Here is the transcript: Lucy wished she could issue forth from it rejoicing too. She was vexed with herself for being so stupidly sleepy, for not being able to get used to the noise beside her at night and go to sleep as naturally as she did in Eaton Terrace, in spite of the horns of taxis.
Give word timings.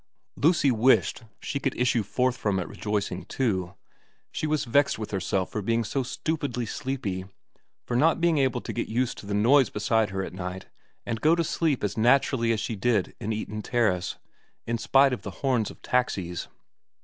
Lucy 0.35 0.71
wished 0.71 1.25
she 1.39 1.59
could 1.59 1.79
issue 1.79 2.01
forth 2.01 2.35
from 2.35 2.57
it 2.59 2.67
rejoicing 2.67 3.23
too. 3.25 3.75
She 4.31 4.47
was 4.47 4.65
vexed 4.65 4.97
with 4.97 5.11
herself 5.11 5.51
for 5.51 5.61
being 5.61 5.83
so 5.83 6.01
stupidly 6.01 6.65
sleepy, 6.65 7.25
for 7.85 7.95
not 7.95 8.19
being 8.19 8.39
able 8.39 8.61
to 8.61 8.73
get 8.73 8.87
used 8.87 9.19
to 9.19 9.27
the 9.27 9.35
noise 9.35 9.69
beside 9.69 10.09
her 10.09 10.23
at 10.23 10.33
night 10.33 10.65
and 11.05 11.21
go 11.21 11.35
to 11.35 11.43
sleep 11.43 11.83
as 11.83 11.97
naturally 11.99 12.51
as 12.51 12.59
she 12.59 12.75
did 12.75 13.13
in 13.19 13.31
Eaton 13.31 13.61
Terrace, 13.61 14.17
in 14.65 14.79
spite 14.79 15.13
of 15.13 15.21
the 15.21 15.29
horns 15.45 15.69
of 15.69 15.83
taxis. 15.83 16.47